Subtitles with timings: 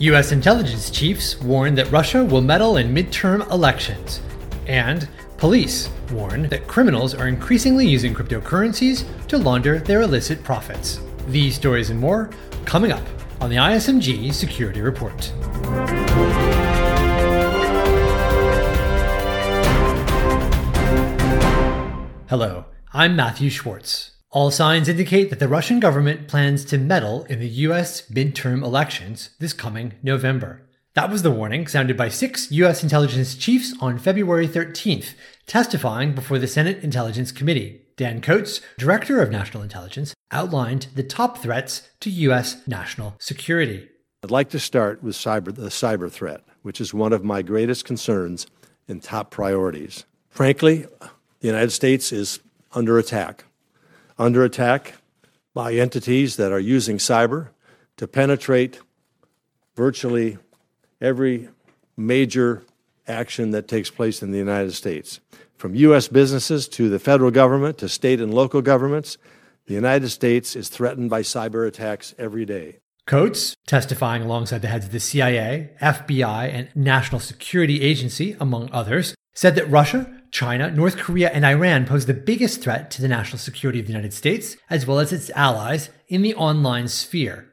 [0.00, 0.30] U.S.
[0.30, 4.20] intelligence chiefs warn that Russia will meddle in midterm elections.
[4.66, 11.00] And police warn that criminals are increasingly using cryptocurrencies to launder their illicit profits.
[11.28, 12.28] These stories and more
[12.66, 13.02] coming up
[13.40, 15.32] on the ISMG Security Report.
[22.28, 24.15] Hello, I'm Matthew Schwartz.
[24.36, 29.30] All signs indicate that the Russian government plans to meddle in the US midterm elections
[29.38, 30.60] this coming November.
[30.92, 35.14] That was the warning sounded by six US intelligence chiefs on February 13th,
[35.46, 37.80] testifying before the Senate Intelligence Committee.
[37.96, 43.88] Dan Coats, Director of National Intelligence, outlined the top threats to US national security.
[44.22, 47.86] I'd like to start with cyber, the cyber threat, which is one of my greatest
[47.86, 48.46] concerns
[48.86, 50.04] and top priorities.
[50.28, 50.84] Frankly,
[51.40, 52.40] the United States is
[52.72, 53.46] under attack.
[54.18, 54.94] Under attack
[55.54, 57.48] by entities that are using cyber
[57.96, 58.80] to penetrate
[59.74, 60.38] virtually
[61.00, 61.48] every
[61.96, 62.62] major
[63.06, 65.20] action that takes place in the United States.
[65.56, 66.08] From U.S.
[66.08, 69.16] businesses to the federal government to state and local governments,
[69.66, 72.78] the United States is threatened by cyber attacks every day.
[73.06, 79.14] Coats, testifying alongside the heads of the CIA, FBI, and National Security Agency, among others,
[79.32, 83.38] said that Russia, China, North Korea, and Iran pose the biggest threat to the national
[83.38, 87.48] security of the United States, as well as its allies, in the online sphere.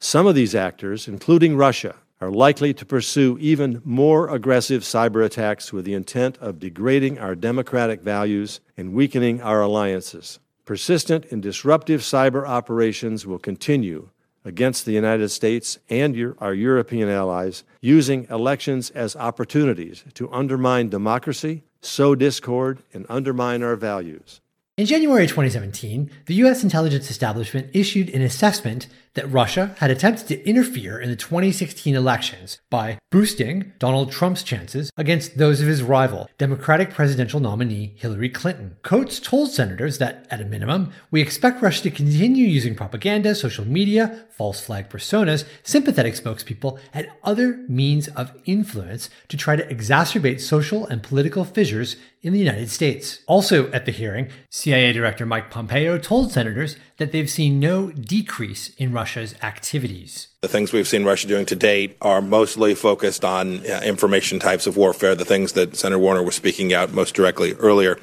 [0.00, 5.72] Some of these actors, including Russia, are likely to pursue even more aggressive cyber attacks
[5.72, 10.38] with the intent of degrading our democratic values and weakening our alliances.
[10.66, 14.10] Persistent and disruptive cyber operations will continue
[14.44, 21.62] against the United States and our European allies, using elections as opportunities to undermine democracy,
[21.86, 24.40] sow discord, and undermine our values.
[24.78, 30.46] In January 2017, the US intelligence establishment issued an assessment that Russia had attempted to
[30.46, 36.28] interfere in the 2016 elections by boosting Donald Trump's chances against those of his rival,
[36.36, 38.76] Democratic presidential nominee Hillary Clinton.
[38.82, 43.66] Coats told senators that, at a minimum, we expect Russia to continue using propaganda, social
[43.66, 50.42] media, false flag personas, sympathetic spokespeople, and other means of influence to try to exacerbate
[50.42, 53.20] social and political fissures in the United States.
[53.28, 58.74] Also at the hearing, CIA Director Mike Pompeo told senators that they've seen no decrease
[58.76, 60.28] in Russia's activities.
[60.42, 64.66] The things we've seen Russia doing to date are mostly focused on uh, information types
[64.66, 67.96] of warfare, the things that Senator Warner was speaking out most directly earlier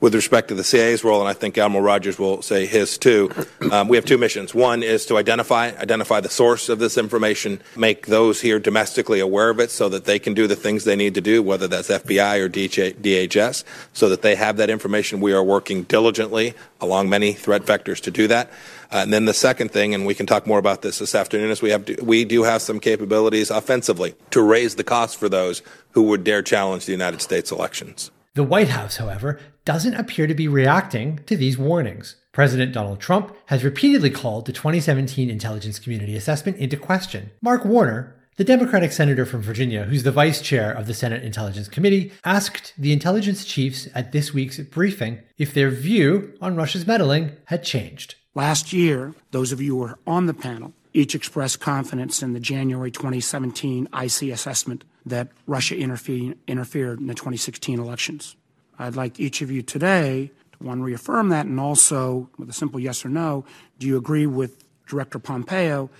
[0.00, 3.30] with respect to the CIA's role, and I think Admiral Rogers will say his too.
[3.70, 4.54] Um, we have two missions.
[4.54, 9.50] One is to identify identify the source of this information, make those here domestically aware
[9.50, 11.88] of it, so that they can do the things they need to do, whether that's
[11.88, 15.20] FBI or DHS, so that they have that information.
[15.20, 18.50] We are working diligently along many threat vectors to do that.
[18.92, 21.50] Uh, and then the second thing, and we can talk more about this this afternoon,
[21.50, 25.28] is we have to, we do have some capabilities offensively to raise the cost for
[25.28, 25.62] those
[25.92, 28.10] who would dare challenge the United States elections.
[28.34, 32.14] The White House, however, doesn't appear to be reacting to these warnings.
[32.30, 37.32] President Donald Trump has repeatedly called the 2017 intelligence community assessment into question.
[37.42, 41.66] Mark Warner, the Democratic senator from Virginia, who's the vice chair of the Senate Intelligence
[41.66, 47.32] Committee, asked the intelligence chiefs at this week's briefing if their view on Russia's meddling
[47.46, 48.14] had changed.
[48.36, 52.40] Last year, those of you who were on the panel each expressed confidence in the
[52.40, 58.36] January 2017 IC assessment that Russia interfe- interfered in the 2016 elections.
[58.78, 62.80] I'd like each of you today to one reaffirm that and also with a simple
[62.80, 63.44] yes or no,
[63.78, 65.90] do you agree with Director Pompeo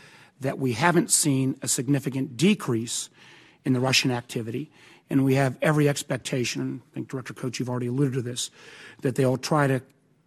[0.40, 3.10] that we haven't seen a significant decrease
[3.64, 4.70] in the Russian activity
[5.10, 8.50] and we have every expectation, I think Director Coats, you've already alluded to this,
[9.02, 9.82] that they'll try to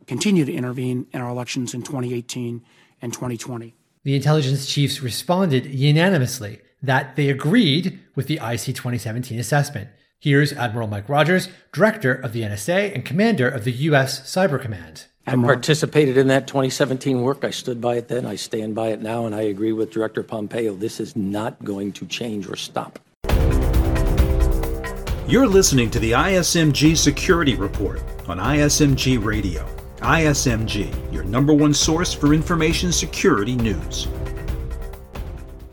[0.08, 2.62] continue to intervene in our elections in 2018
[3.02, 3.74] and 2020.
[4.06, 9.90] The intelligence chiefs responded unanimously that they agreed with the IC 2017 assessment.
[10.20, 14.20] Here's Admiral Mike Rogers, Director of the NSA and Commander of the U.S.
[14.22, 15.06] Cyber Command.
[15.26, 17.46] I participated in that 2017 work.
[17.46, 18.26] I stood by it then.
[18.26, 20.76] I stand by it now, and I agree with Director Pompeo.
[20.76, 23.00] This is not going to change or stop.
[25.30, 29.66] You're listening to the ISMG Security Report on ISMG Radio.
[30.04, 34.04] ISMG, your number one source for information security news.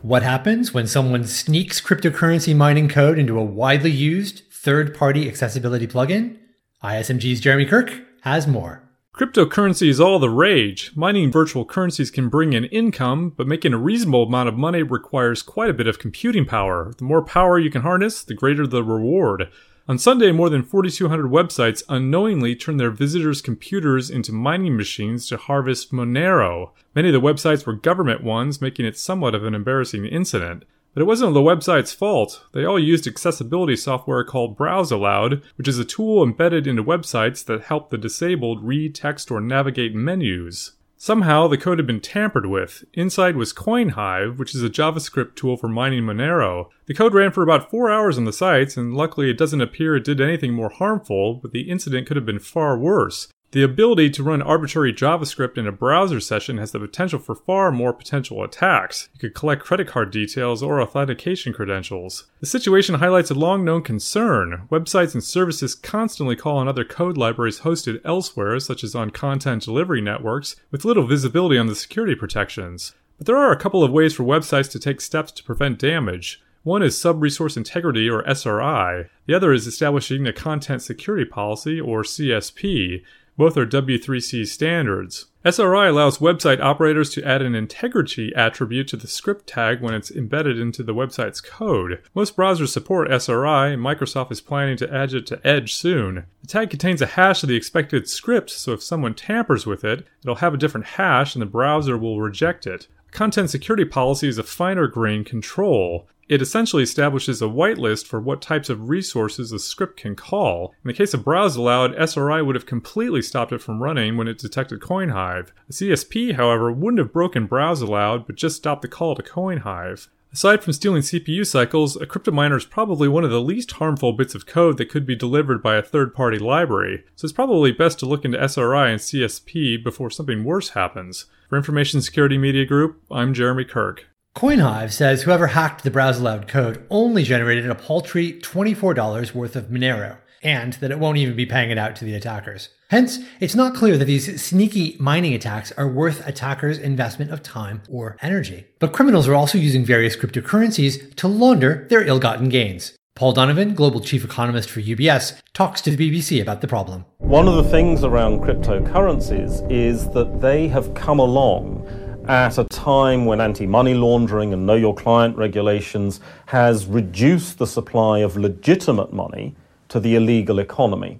[0.03, 5.85] What happens when someone sneaks cryptocurrency mining code into a widely used third party accessibility
[5.85, 6.37] plugin?
[6.81, 7.91] ISMG's Jeremy Kirk
[8.21, 8.89] has more.
[9.13, 10.93] Cryptocurrency is all the rage.
[10.95, 15.41] Mining virtual currencies can bring in income, but making a reasonable amount of money requires
[15.41, 16.93] quite a bit of computing power.
[16.97, 19.49] The more power you can harness, the greater the reward.
[19.91, 25.35] On Sunday, more than 4,200 websites unknowingly turned their visitors' computers into mining machines to
[25.35, 26.71] harvest Monero.
[26.95, 30.63] Many of the websites were government ones, making it somewhat of an embarrassing incident.
[30.93, 32.41] But it wasn't the website's fault.
[32.53, 37.43] They all used accessibility software called Browse Aloud, which is a tool embedded into websites
[37.43, 40.71] that help the disabled read text or navigate menus.
[41.03, 42.83] Somehow, the code had been tampered with.
[42.93, 46.67] Inside was CoinHive, which is a JavaScript tool for mining Monero.
[46.85, 49.95] The code ran for about four hours on the sites, and luckily it doesn't appear
[49.95, 53.29] it did anything more harmful, but the incident could have been far worse.
[53.51, 57.69] The ability to run arbitrary JavaScript in a browser session has the potential for far
[57.69, 59.09] more potential attacks.
[59.13, 62.27] You could collect credit card details or authentication credentials.
[62.39, 64.69] The situation highlights a long known concern.
[64.71, 69.63] Websites and services constantly call on other code libraries hosted elsewhere, such as on content
[69.63, 72.95] delivery networks, with little visibility on the security protections.
[73.17, 76.41] But there are a couple of ways for websites to take steps to prevent damage.
[76.63, 79.09] One is sub resource integrity or SRI.
[79.25, 83.01] The other is establishing a content security policy or CSP.
[83.37, 85.27] Both are W3C standards.
[85.43, 90.11] SRI allows website operators to add an integrity attribute to the script tag when it's
[90.11, 92.01] embedded into the website's code.
[92.13, 96.25] Most browsers support SRI, and Microsoft is planning to add it to Edge soon.
[96.41, 100.05] The tag contains a hash of the expected script, so if someone tampers with it,
[100.21, 102.87] it'll have a different hash and the browser will reject it.
[103.11, 106.07] Content security policy is a finer grained control.
[106.29, 110.73] It essentially establishes a whitelist for what types of resources a script can call.
[110.83, 114.29] In the case of Browse Aloud, SRI would have completely stopped it from running when
[114.29, 115.49] it detected CoinHive.
[115.69, 120.07] A CSP, however, wouldn't have broken Browse Aloud, but just stopped the call to CoinHive.
[120.33, 124.33] Aside from stealing CPU cycles, a cryptominer is probably one of the least harmful bits
[124.33, 127.99] of code that could be delivered by a third party library, so it's probably best
[127.99, 131.25] to look into SRI and CSP before something worse happens.
[131.49, 134.05] For Information Security Media Group, I'm Jeremy Kirk.
[134.33, 139.65] CoinHive says whoever hacked the browse aloud code only generated a paltry $24 worth of
[139.65, 142.69] Monero, and that it won't even be paying it out to the attackers.
[142.89, 147.81] Hence, it's not clear that these sneaky mining attacks are worth attackers' investment of time
[147.89, 148.65] or energy.
[148.79, 152.93] But criminals are also using various cryptocurrencies to launder their ill gotten gains.
[153.15, 157.05] Paul Donovan, global chief economist for UBS, talks to the BBC about the problem.
[157.17, 161.87] One of the things around cryptocurrencies is that they have come along
[162.27, 167.67] at a time when anti money laundering and know your client regulations has reduced the
[167.67, 169.55] supply of legitimate money
[169.91, 171.19] to the illegal economy.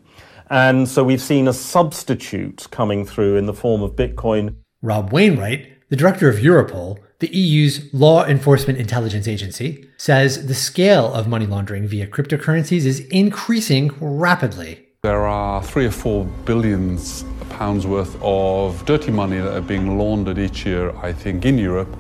[0.50, 4.56] And so we've seen a substitute coming through in the form of Bitcoin.
[4.82, 11.14] Rob Wainwright, the director of Europol, the EU's law enforcement intelligence agency, says the scale
[11.14, 14.88] of money laundering via cryptocurrencies is increasing rapidly.
[15.04, 20.40] There are three or four billions pounds worth of dirty money that are being laundered
[20.40, 21.96] each year, I think, in Europe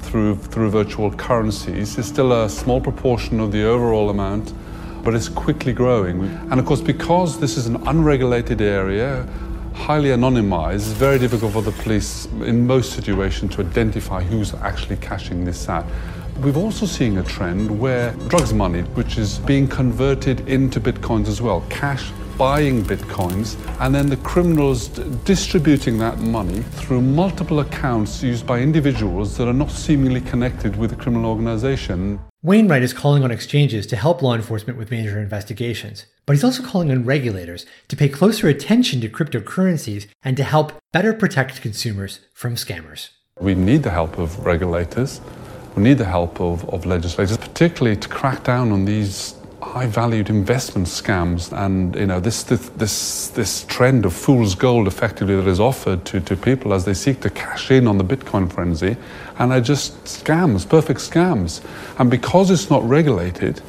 [0.00, 1.98] through, through virtual currencies.
[1.98, 4.52] It's still a small proportion of the overall amount,
[5.04, 6.24] but it's quickly growing.
[6.50, 9.26] And of course, because this is an unregulated area,
[9.74, 14.96] highly anonymized, it's very difficult for the police in most situations to identify who's actually
[14.96, 15.84] cashing this out.
[16.40, 21.40] We've also seen a trend where drugs money, which is being converted into bitcoins as
[21.40, 24.88] well, cash buying bitcoins and then the criminals
[25.24, 30.90] distributing that money through multiple accounts used by individuals that are not seemingly connected with
[30.90, 32.18] the criminal organization.
[32.42, 36.62] Wainwright is calling on exchanges to help law enforcement with major investigations, but he's also
[36.62, 42.20] calling on regulators to pay closer attention to cryptocurrencies and to help better protect consumers
[42.34, 43.08] from scammers.
[43.40, 45.20] We need the help of regulators.
[45.74, 50.86] We need the help of, of legislators, particularly to crack down on these high-valued investment
[50.86, 56.04] scams, and you know this this this trend of fool's gold, effectively, that is offered
[56.04, 58.96] to, to people as they seek to cash in on the Bitcoin frenzy,
[59.38, 61.64] and are just scams, perfect scams.
[61.98, 63.62] And because it's not regulated,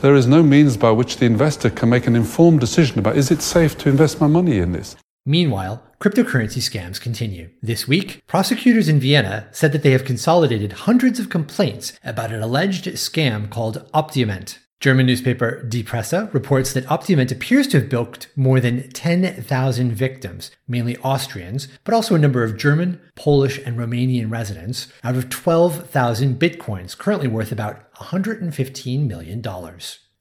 [0.00, 3.30] there is no means by which the investor can make an informed decision about is
[3.30, 4.96] it safe to invest my money in this.
[5.26, 7.50] Meanwhile, cryptocurrency scams continue.
[7.60, 12.42] This week, prosecutors in Vienna said that they have consolidated hundreds of complaints about an
[12.42, 14.58] alleged scam called Optioment.
[14.80, 20.52] German newspaper Die Presse reports that Optioment appears to have bilked more than 10,000 victims,
[20.68, 26.38] mainly Austrians, but also a number of German, Polish, and Romanian residents, out of 12,000
[26.38, 29.42] bitcoins, currently worth about $115 million.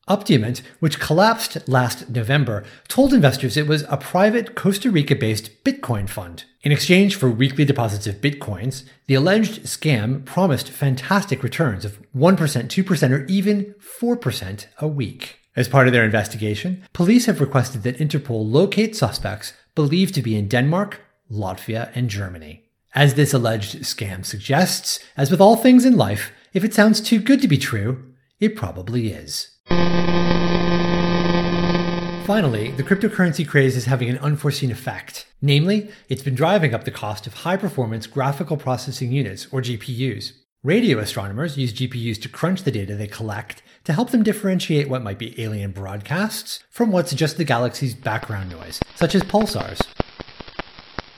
[0.07, 6.07] Optioment, which collapsed last November, told investors it was a private Costa Rica based Bitcoin
[6.07, 6.45] fund.
[6.61, 12.37] In exchange for weekly deposits of Bitcoins, the alleged scam promised fantastic returns of 1%,
[12.37, 15.39] 2%, or even 4% a week.
[15.57, 20.37] As part of their investigation, police have requested that Interpol locate suspects believed to be
[20.37, 22.63] in Denmark, Latvia, and Germany.
[22.95, 27.19] As this alleged scam suggests, as with all things in life, if it sounds too
[27.19, 29.56] good to be true, it probably is.
[32.27, 35.25] Finally, the cryptocurrency craze is having an unforeseen effect.
[35.41, 40.33] Namely, it's been driving up the cost of high performance graphical processing units, or GPUs.
[40.63, 45.03] Radio astronomers use GPUs to crunch the data they collect to help them differentiate what
[45.03, 49.79] might be alien broadcasts from what's just the galaxy's background noise, such as pulsars.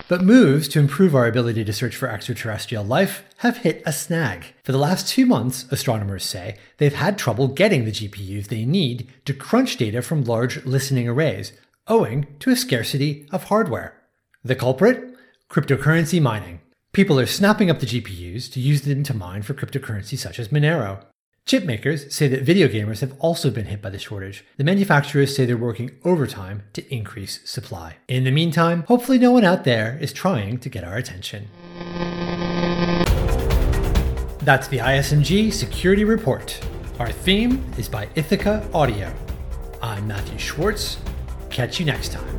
[0.10, 4.56] But moves to improve our ability to search for extraterrestrial life have hit a snag.
[4.64, 9.08] For the last two months, astronomers say, they've had trouble getting the GPUs they need
[9.26, 11.54] to crunch data from large listening arrays,
[11.88, 14.02] owing to a scarcity of hardware.
[14.44, 15.16] The culprit?
[15.48, 16.62] Cryptocurrency mining.
[16.92, 20.48] People are snapping up the GPUs to use them to mine for cryptocurrency such as
[20.48, 21.06] Monero.
[21.50, 24.46] Chip makers say that video gamers have also been hit by the shortage.
[24.58, 27.96] The manufacturers say they're working overtime to increase supply.
[28.08, 31.48] In the meantime, hopefully no one out there is trying to get our attention.
[34.42, 36.64] That's the ISMG Security Report.
[37.00, 39.12] Our theme is by Ithaca Audio.
[39.82, 41.00] I'm Matthew Schwartz.
[41.50, 42.39] Catch you next time.